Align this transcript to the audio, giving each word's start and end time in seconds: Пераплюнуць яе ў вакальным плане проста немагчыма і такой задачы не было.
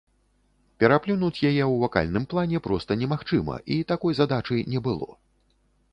Пераплюнуць 0.83 1.43
яе 1.49 1.59
ў 1.65 1.75
вакальным 1.83 2.25
плане 2.33 2.63
проста 2.69 2.91
немагчыма 3.05 3.61
і 3.77 3.81
такой 3.93 4.19
задачы 4.21 4.57
не 4.73 4.79
было. 4.89 5.09